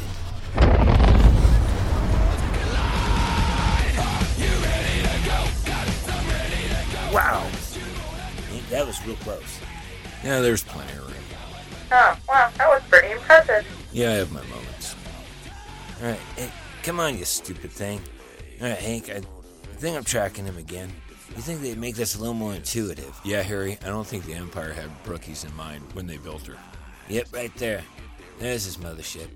[7.13, 7.49] Wow.
[8.69, 9.59] That was real close.
[10.21, 11.20] Yeah, there's plenty of room.
[11.91, 13.65] Oh, wow, that was pretty impressive.
[13.91, 14.95] Yeah, I have my moments.
[16.01, 16.49] All right, hey,
[16.83, 18.01] come on, you stupid thing.
[18.61, 20.89] All right, Hank, I, I think I'm tracking him again.
[21.35, 23.19] You think they'd make this a little more intuitive?
[23.23, 26.57] Yeah, Harry, I don't think the Empire had Brookies in mind when they built her.
[27.09, 27.83] Yep, right there.
[28.39, 29.27] There's his mothership.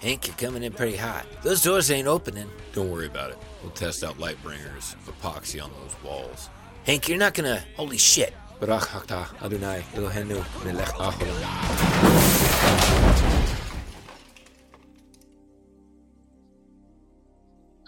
[0.00, 1.26] Hank, you're coming in pretty hot.
[1.42, 2.48] Those doors ain't opening.
[2.72, 3.38] Don't worry about it.
[3.62, 6.48] We'll test out Lightbringer's epoxy on those walls.
[6.84, 7.62] Hank, you're not gonna.
[7.76, 8.34] Holy shit.
[8.62, 10.86] Baruch Atah Adonai Eloheinu Melech.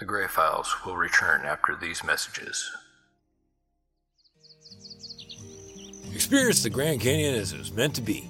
[0.01, 2.69] The Gray Files will return after these messages.
[6.13, 8.29] Experience the Grand Canyon as it's meant to be.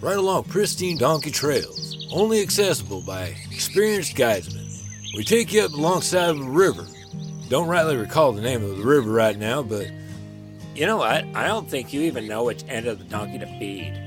[0.00, 4.68] Right along pristine donkey trails, only accessible by experienced guidesmen.
[5.16, 6.86] We take you up alongside of a river.
[7.48, 9.90] Don't rightly recall the name of the river right now, but
[10.74, 11.24] You know what?
[11.34, 14.00] I don't think you even know which end of the donkey to feed.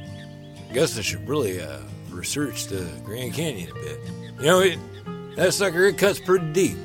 [0.70, 4.00] I guess I should really uh, research the Grand Canyon a bit.
[4.40, 4.80] You know, it,
[5.36, 6.78] that sucker it cuts pretty deep.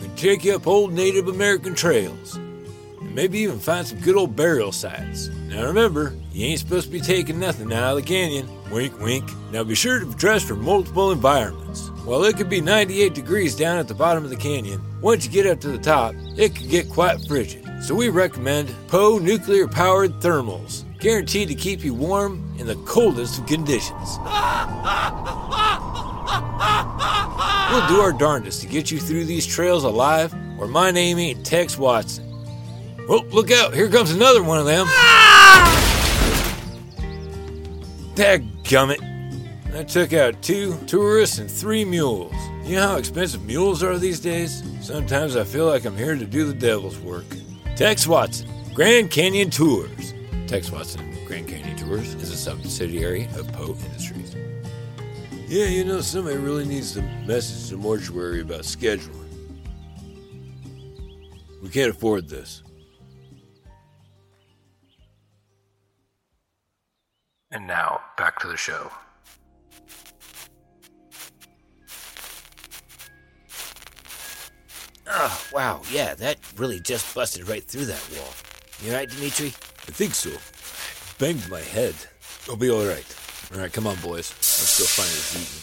[0.00, 4.16] We can take you up old Native American trails, and maybe even find some good
[4.16, 5.28] old burial sites.
[5.46, 8.48] Now remember, you ain't supposed to be taking nothing out of the canyon.
[8.70, 9.30] Wink, wink.
[9.52, 11.88] Now be sure to dress for multiple environments.
[12.04, 15.30] While it could be 98 degrees down at the bottom of the canyon, once you
[15.30, 17.67] get up to the top, it could get quite frigid.
[17.80, 23.38] So we recommend Poe nuclear powered thermals, guaranteed to keep you warm in the coldest
[23.38, 24.18] of conditions.
[27.70, 31.46] We'll do our darndest to get you through these trails alive, or my name ain't
[31.46, 32.24] Tex Watson.
[33.08, 34.86] Well, look out, here comes another one of them.
[38.14, 39.04] Dadgummit.
[39.74, 42.34] I took out two tourists and three mules.
[42.64, 44.62] You know how expensive mules are these days?
[44.80, 47.24] Sometimes I feel like I'm here to do the devil's work.
[47.78, 50.12] Tex Watson, Grand Canyon Tours.
[50.48, 54.34] Tex Watson, Grand Canyon Tours is a subsidiary of Poe Industries.
[55.46, 59.28] Yeah, you know, somebody really needs to message the mortuary about scheduling.
[61.62, 62.64] We can't afford this.
[67.52, 68.90] And now, back to the show.
[75.10, 78.28] Oh, wow, yeah, that really just busted right through that wall.
[78.82, 79.48] You right, Dimitri?
[79.48, 80.30] I think so.
[81.18, 81.94] Banged my head.
[82.48, 83.16] I'll be all right.
[83.52, 84.30] All right, come on, boys.
[84.36, 85.62] Let's go find this eating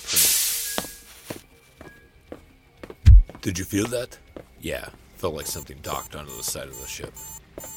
[3.30, 3.42] print.
[3.42, 4.18] Did you feel that?
[4.60, 7.14] Yeah, felt like something docked onto the side of the ship.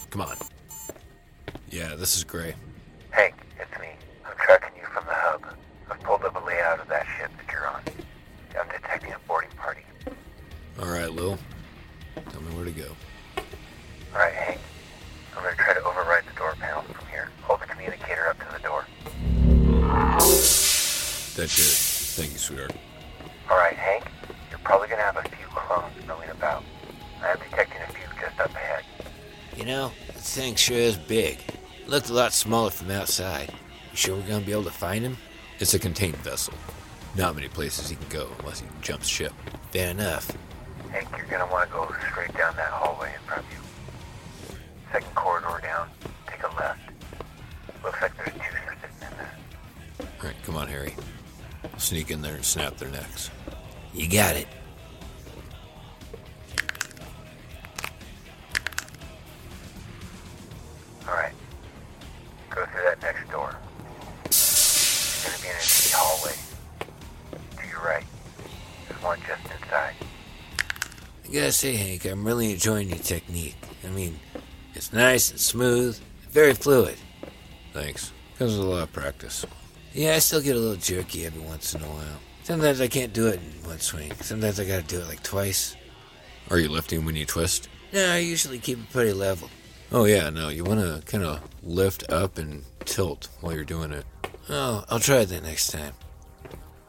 [0.09, 0.37] Come on.
[1.71, 2.55] Yeah, this is Gray.
[3.11, 3.89] Hank, it's me.
[4.25, 5.45] I'm tracking you from the hub.
[5.91, 7.83] I've pulled up a layout of that ship that you're on.
[8.59, 9.83] I'm detecting a boarding party.
[10.81, 11.39] All right, Lil.
[21.49, 22.21] That's it.
[22.21, 22.73] Thank you, sweetheart.
[23.51, 24.05] Alright, Hank.
[24.51, 26.63] You're probably gonna have a few clones milling about.
[27.23, 28.85] I am detecting a few just up ahead.
[29.57, 31.39] You know, that thing sure is big.
[31.81, 33.51] It Looked a lot smaller from outside.
[33.91, 35.17] You sure we're gonna be able to find him?
[35.59, 36.53] It's a contained vessel.
[37.17, 39.33] Not many places he can go unless he jumps ship.
[39.71, 40.31] Fair enough.
[40.91, 44.55] Hank, you're gonna want to go straight down that hallway in front of you.
[44.93, 45.89] Second corridor down.
[46.27, 46.81] Take a left.
[47.83, 49.35] Looks like there's two sitting in there.
[50.01, 50.93] All right, come on, Harry
[51.81, 53.31] sneak in there and snap their necks.
[53.95, 54.47] You got it.
[61.07, 61.33] Alright.
[62.51, 63.57] Go through that next door.
[65.25, 65.49] Gonna be
[65.95, 66.35] hallway.
[67.57, 68.05] To your right.
[68.89, 69.95] There's one just inside.
[71.25, 73.57] I gotta say, Hank, I'm really enjoying your technique.
[73.85, 74.19] I mean,
[74.75, 75.99] it's nice and smooth,
[76.31, 76.97] very fluid.
[77.73, 78.13] Thanks.
[78.39, 79.45] Comes with a lot of practice.
[79.99, 82.21] Yeah, I still get a little jerky every once in a while.
[82.45, 84.13] Sometimes I can't do it in one swing.
[84.21, 85.75] Sometimes I gotta do it like twice.
[86.53, 87.69] Are you lifting when you twist?
[87.93, 89.51] No, I usually keep it pretty level.
[89.91, 93.91] Oh, yeah, no, you want to kind of lift up and tilt while you're doing
[93.91, 94.07] it.
[94.49, 95.95] Oh, I'll try that next time.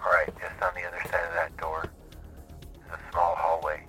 [0.06, 3.82] Alright, just on the other side of that door is a small hallway.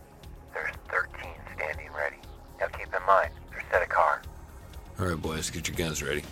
[0.55, 2.17] There's 13 standing ready.
[2.59, 4.23] Now keep in mind, they're set a car.
[4.99, 6.23] All right, boys, get your guns ready.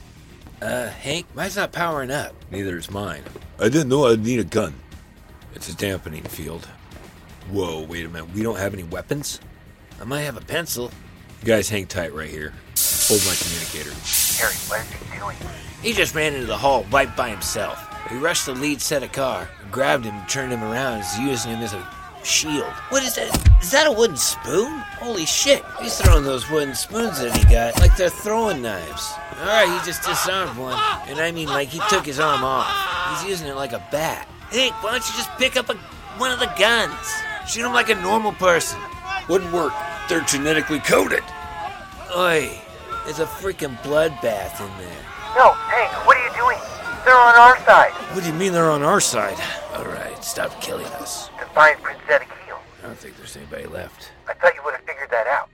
[0.60, 2.34] Uh, Hank, mine's not powering up.
[2.50, 3.22] Neither is mine.
[3.60, 4.74] I didn't know I'd need a gun.
[5.54, 6.68] It's a dampening field.
[7.50, 8.30] Whoa, wait a minute.
[8.34, 9.40] We don't have any weapons?
[10.00, 10.90] I might have a pencil.
[11.40, 12.52] You guys hang tight right here.
[13.08, 13.90] Hold my communicator.
[14.38, 15.36] Harry, what is he doing?
[15.82, 17.84] He just ran into the hall right by himself.
[18.10, 21.52] We rushed the lead set of car, grabbed him, turned him around, and is using
[21.52, 21.88] him as a
[22.24, 22.72] shield.
[22.90, 23.62] What is that?
[23.62, 24.78] Is that a wooden spoon?
[24.98, 25.64] Holy shit!
[25.80, 29.12] He's throwing those wooden spoons that he got like they're throwing knives.
[29.40, 30.76] Alright, he just disarmed one.
[31.06, 33.20] And I mean, like, he took his arm off.
[33.20, 34.28] He's using it like a bat.
[34.50, 35.74] Hey, why don't you just pick up a,
[36.18, 37.08] one of the guns?
[37.46, 38.80] Shoot him like a normal person.
[39.28, 39.72] Wouldn't work.
[40.08, 41.22] They're genetically coded.
[42.16, 42.50] Oi,
[43.04, 45.02] there's a freaking bloodbath in there.
[45.36, 46.58] No, Hank, what are you doing?
[47.04, 47.92] They're on our side.
[48.14, 49.38] What do you mean they're on our side?
[49.72, 51.28] Alright, stop killing us.
[51.38, 52.58] To find Prince Zedekiel.
[52.82, 54.10] I don't think there's anybody left.
[54.26, 55.48] I thought you would have figured that out.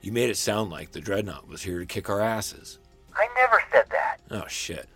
[0.00, 2.78] You made it sound like the Dreadnought was here to kick our asses.
[3.16, 4.18] I never said that.
[4.30, 4.88] Oh, shit.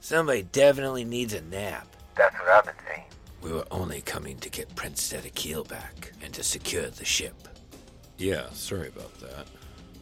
[0.00, 1.88] Somebody definitely needs a nap.
[2.16, 3.04] That's what I've been saying.
[3.42, 7.34] We were only coming to get Prince Zedekiel back and to secure the ship.
[8.18, 9.46] Yeah, sorry about that.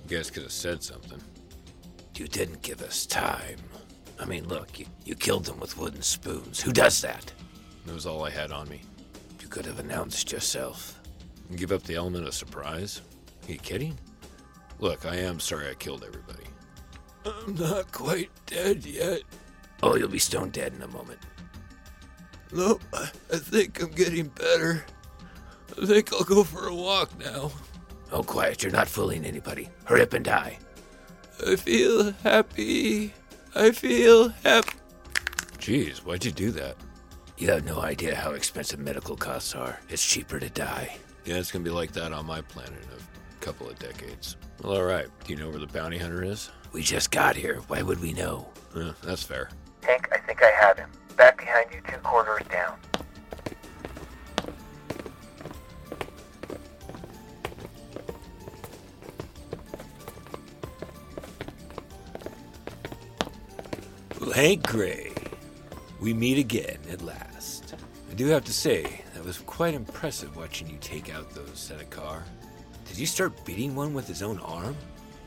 [0.08, 1.20] You guys could have said something.
[2.16, 3.58] You didn't give us time.
[4.20, 6.60] I mean, look, you, you killed them with wooden spoons.
[6.60, 7.32] Who does that?
[7.86, 8.82] That was all I had on me.
[9.40, 11.00] You could have announced yourself.
[11.48, 13.00] And give up the element of surprise?
[13.48, 13.98] Are you kidding?
[14.78, 16.41] Look, I am sorry I killed everybody.
[17.24, 19.22] I'm not quite dead yet.
[19.82, 21.18] Oh, you'll be stone dead in a moment.
[22.52, 24.84] Nope, I I think I'm getting better.
[25.80, 27.50] I think I'll go for a walk now.
[28.12, 28.62] Oh, quiet.
[28.62, 29.70] You're not fooling anybody.
[29.84, 30.58] Hurry up and die.
[31.46, 33.14] I feel happy.
[33.54, 34.76] I feel happy.
[35.56, 36.76] Jeez, why'd you do that?
[37.38, 39.80] You have no idea how expensive medical costs are.
[39.88, 40.96] It's cheaper to die.
[41.24, 44.36] Yeah, it's gonna be like that on my planet in a couple of decades.
[44.62, 45.08] Well, alright.
[45.24, 46.50] Do you know where the bounty hunter is?
[46.72, 47.60] We just got here.
[47.68, 48.48] Why would we know?
[48.74, 49.50] Yeah, that's fair.
[49.82, 50.88] Hank, I think I have him.
[51.16, 52.78] Back behind you, two corridors down.
[64.18, 65.12] Well, Hank Gray,
[66.00, 67.74] we meet again at last.
[68.10, 71.82] I do have to say, that was quite impressive watching you take out those set
[71.82, 72.24] of car.
[72.86, 74.74] Did you start beating one with his own arm?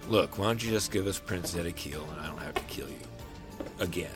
[0.08, 2.88] Look, why don't you just give us Prince Zedekiel and I don't have to kill
[2.88, 2.96] you.
[3.80, 4.12] Again.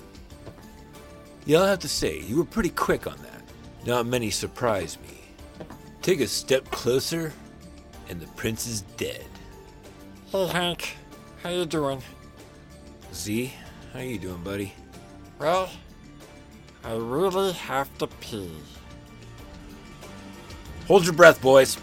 [1.45, 3.41] Yeah, I'll have to say, you were pretty quick on that.
[3.85, 5.19] Not many surprised me.
[6.01, 7.33] Take a step closer,
[8.07, 9.25] and the prince is dead.
[10.27, 10.97] Hey, Hank.
[11.41, 12.01] How you doing?
[13.13, 13.53] Z,
[13.93, 14.73] how you doing, buddy?
[15.39, 15.69] Well,
[16.83, 18.51] I really have to pee.
[20.87, 21.77] Hold your breath, boys.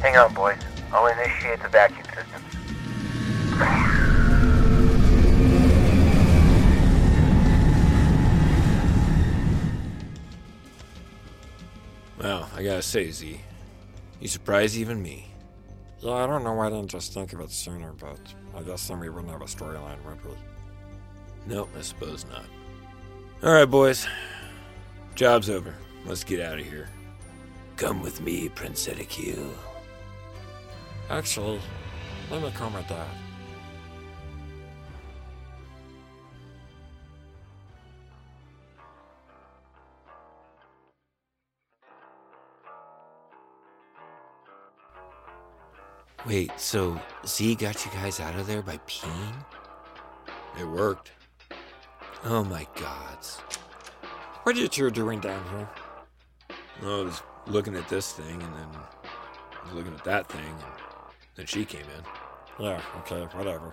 [0.00, 0.56] Hang on, boys.
[0.90, 2.42] I'll initiate the vacuum system.
[12.18, 13.38] Well, I gotta say, Z,
[14.18, 15.30] you surprise even me.
[16.00, 18.18] Yeah, I don't know why I didn't just think of it sooner, but
[18.56, 20.32] I guess then we wouldn't have a storyline, would we?
[21.48, 22.44] Nope, I suppose not.
[23.42, 24.06] Alright, boys.
[25.14, 25.74] Job's over.
[26.04, 26.90] Let's get out of here.
[27.76, 29.54] Come with me, Prince Zedekiel.
[31.08, 31.58] Actually,
[32.30, 33.06] let me come my dad.
[46.26, 49.44] Wait, so Z got you guys out of there by peeing?
[50.60, 51.12] It worked.
[52.24, 53.36] Oh my gods.
[54.42, 55.68] What are you two doing down here?
[56.82, 60.72] I was looking at this thing, and then I was looking at that thing, and
[61.36, 62.64] then she came in.
[62.64, 63.72] Yeah, okay, whatever.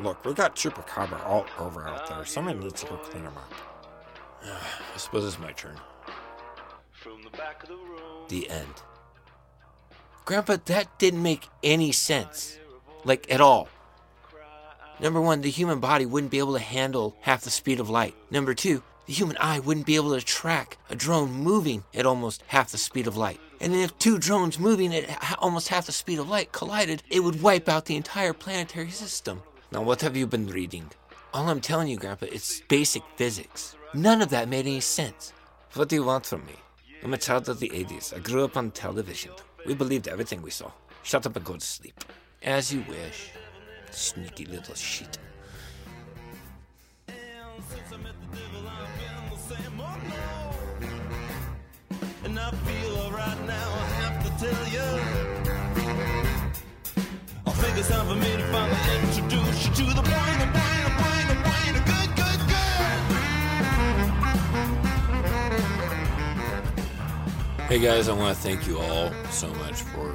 [0.00, 2.24] Look, we got chupacabra all over out there.
[2.24, 3.52] Somebody needs to go clean them up.
[4.94, 5.76] I suppose it's my turn.
[6.92, 8.26] From the back of the room.
[8.28, 8.82] The end.
[10.24, 12.58] Grandpa, that didn't make any sense.
[13.04, 13.68] Like, at all.
[15.00, 18.14] Number one, the human body wouldn't be able to handle half the speed of light.
[18.30, 22.42] Number two, the human eye wouldn't be able to track a drone moving at almost
[22.48, 23.40] half the speed of light.
[23.60, 27.40] And if two drones moving at almost half the speed of light collided, it would
[27.40, 29.42] wipe out the entire planetary system.
[29.70, 30.90] Now, what have you been reading?
[31.32, 33.76] All I'm telling you, Grandpa, it's basic physics.
[33.94, 35.32] None of that made any sense.
[35.74, 36.54] What do you want from me?
[37.02, 38.14] I'm a child of the 80s.
[38.14, 39.32] I grew up on television.
[39.64, 40.72] We believed everything we saw.
[41.02, 42.04] Shut up and go to sleep.
[42.42, 43.30] As you wish.
[43.90, 45.18] Sneaky little shit.
[52.24, 54.88] And I feel alright now, I have to tell you.
[57.46, 60.78] I think it's time for me to finally introduce you to the boy, the boy,
[60.84, 62.40] the boy, the boy, the good, good,
[67.58, 67.68] good.
[67.68, 70.12] Hey guys, I want to thank you all so much for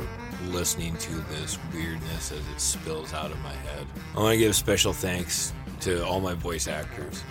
[0.52, 3.86] listening to this weirdness as it spills out of my head.
[4.16, 7.24] I want to give special thanks to all my voice actors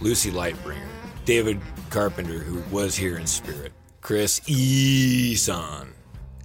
[0.00, 0.88] Lucy Lightbringer,
[1.24, 1.60] David
[1.90, 5.88] Carpenter, who was here in spirit, Chris Eason,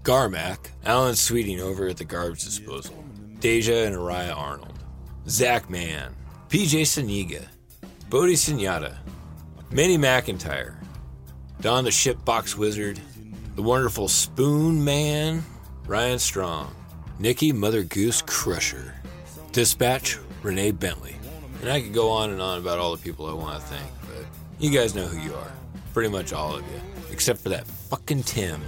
[0.03, 3.03] Garmac, Alan Sweeting over at the Garbage Disposal,
[3.39, 4.77] Deja and Araya Arnold,
[5.27, 6.15] Zach Mann,
[6.49, 7.45] PJ Saniga,
[8.09, 8.97] Bodhi Sunyata,
[9.71, 10.75] Manny McIntyre,
[11.59, 12.99] Don the Shipbox Wizard,
[13.55, 15.43] the wonderful Spoon Man,
[15.87, 16.75] Ryan Strong,
[17.17, 18.93] Nikki Mother Goose Crusher,
[19.53, 21.15] Dispatch Renee Bentley.
[21.61, 23.89] And I could go on and on about all the people I want to thank,
[24.01, 24.25] but
[24.59, 25.51] you guys know who you are.
[25.93, 26.81] Pretty much all of you.
[27.09, 28.61] Except for that fucking Tim.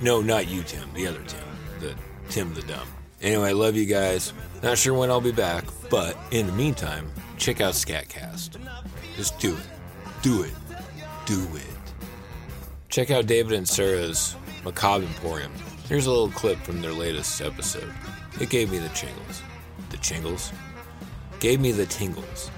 [0.00, 0.92] No, not you, Tim.
[0.94, 1.44] The other Tim.
[1.78, 1.94] The
[2.28, 2.88] Tim the Dumb.
[3.22, 4.32] Anyway, love you guys.
[4.60, 7.08] Not sure when I'll be back, but in the meantime,
[7.38, 8.58] check out Scatcast.
[9.16, 9.66] Just do it.
[10.22, 10.52] Do it.
[11.24, 11.66] Do it.
[12.88, 15.52] Check out David and Sarah's Macabre Emporium.
[15.88, 17.92] Here's a little clip from their latest episode.
[18.40, 19.42] It gave me the chingles.
[19.90, 20.50] The chingles?
[21.40, 22.50] Gave me the tingles.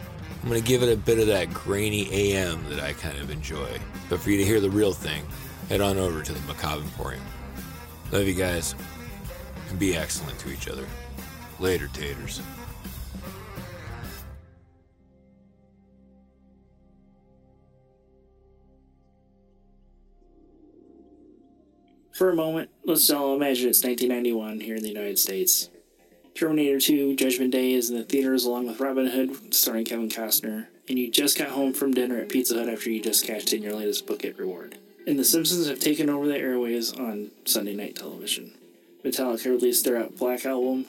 [0.44, 3.80] I'm to give it a bit of that grainy AM that I kind of enjoy.
[4.08, 5.26] But for you to hear the real thing,
[5.68, 7.24] head on over to the Macabre Emporium.
[8.12, 8.76] Love you guys.
[9.70, 10.86] And be excellent to each other.
[11.58, 12.40] Later, taters.
[22.16, 25.68] For a moment, let's all imagine it's 1991 here in the United States.
[26.34, 30.68] Terminator 2 Judgment Day is in the theaters along with Robin Hood, starring Kevin Costner,
[30.88, 33.62] and you just got home from dinner at Pizza Hut after you just cashed in
[33.62, 34.78] your latest Book It reward.
[35.06, 38.54] And The Simpsons have taken over the airways on Sunday night television.
[39.04, 40.86] Metallica released their Black album.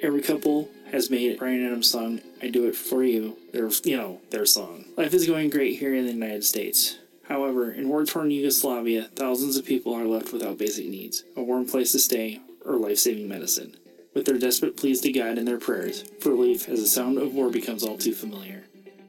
[0.00, 4.22] Every couple has made Bryan Adams' song "I Do It For You" their, you know,
[4.30, 4.86] their song.
[4.96, 6.96] Life is going great here in the United States.
[7.30, 11.92] However, in war-torn Yugoslavia, thousands of people are left without basic needs, a warm place
[11.92, 13.76] to stay, or life-saving medicine.
[14.12, 17.32] With their desperate pleas to God and their prayers for relief as the sound of
[17.32, 18.64] war becomes all too familiar.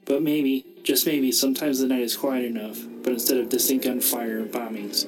[0.06, 4.38] But maybe, just maybe, sometimes the night is quiet enough, but instead of distant gunfire
[4.38, 5.08] and bombings,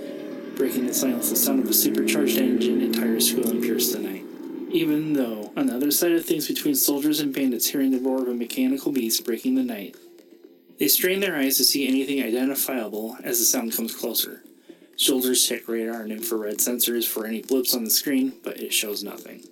[0.55, 4.26] breaking the silence, the sound of a supercharged engine and tires squealing pierce the night.
[4.72, 8.24] Even though, on the other side of things between soldiers and bandits hearing the roar
[8.24, 9.95] of a mechanical beast breaking the night,
[10.80, 14.43] they strain their eyes to see anything identifiable as the sound comes closer.
[14.95, 19.03] Soldiers check radar and infrared sensors for any blips on the screen, but it shows
[19.03, 19.43] nothing.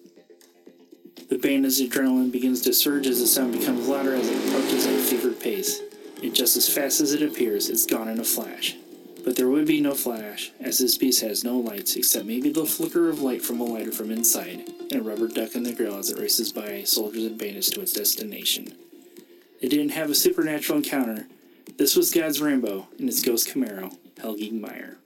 [1.30, 4.95] The bandit's adrenaline begins to surge as the sound becomes louder as it approaches at
[4.95, 5.82] a fevered pace.
[6.22, 8.76] And just as fast as it appears, it's gone in a flash.
[9.24, 12.65] But there would be no flash, as this beast has no lights except maybe the
[12.65, 15.97] flicker of light from a lighter from inside, and a rubber duck in the grill
[15.97, 18.76] as it races by soldiers and bandits to its destination.
[19.62, 21.28] It didn't have a supernatural encounter.
[21.78, 24.97] This was God's Rambo and his ghost Camaro, Helge Meyer.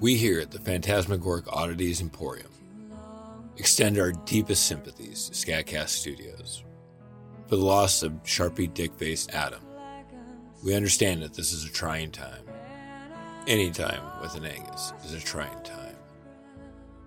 [0.00, 2.50] We here at the Phantasmagoric Oddities Emporium
[3.56, 6.64] extend our deepest sympathies to Scatcast Studios
[7.52, 9.60] for the loss of Sharpie Dick Faced Adam.
[10.64, 12.46] We understand that this is a trying time.
[13.46, 15.94] Any time with an Angus is a trying time.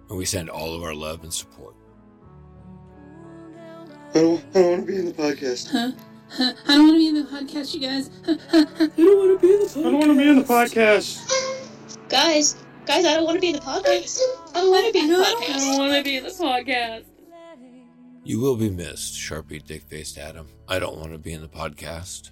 [0.08, 1.74] And we send all of our love and support.
[4.14, 5.72] I don't, I don't want to be in the podcast.
[5.72, 5.92] Huh?
[6.30, 6.54] Huh?
[6.68, 8.12] I don't want to be in the podcast, you guys.
[8.28, 9.80] I don't want to be in the podcast.
[9.80, 12.10] I don't want to be in the podcast.
[12.10, 14.20] Guys, guys, I don't want to be in the podcast.
[14.54, 15.56] I don't want to be in the podcast.
[15.56, 17.15] I don't want to be in the podcast.
[18.28, 20.48] You will be missed, Sharpie Dick Faced Adam.
[20.68, 22.32] I don't want to be in the podcast.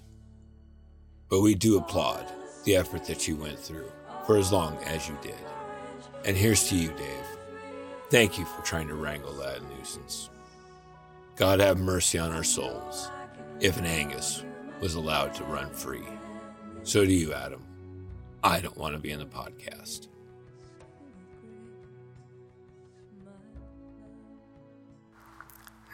[1.28, 2.26] But we do applaud
[2.64, 3.92] the effort that you went through
[4.26, 5.38] for as long as you did.
[6.24, 7.38] And here's to you, Dave.
[8.10, 10.30] Thank you for trying to wrangle that nuisance.
[11.36, 13.08] God have mercy on our souls
[13.60, 14.42] if an Angus
[14.80, 16.02] was allowed to run free.
[16.82, 17.64] So do you, Adam.
[18.42, 20.08] I don't want to be in the podcast.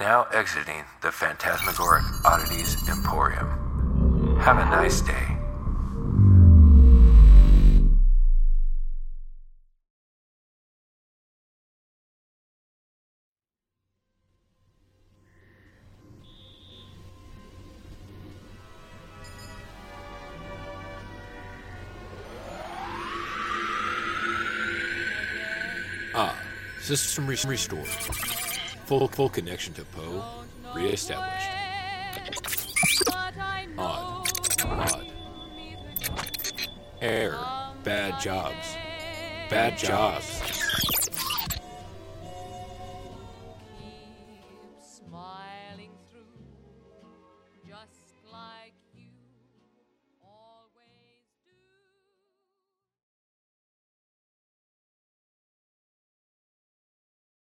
[0.00, 4.38] Now exiting the Phantasmagoric Oddities Emporium.
[4.40, 5.36] Have a nice day.
[26.14, 26.34] Ah,
[26.80, 27.86] system re- restored.
[28.90, 30.24] Full connection to Poe
[30.74, 31.48] reestablished.
[33.78, 34.26] Odd.
[34.64, 35.06] Odd.
[37.00, 37.46] Error.
[37.84, 38.74] Bad jobs.
[39.48, 40.49] Bad jobs.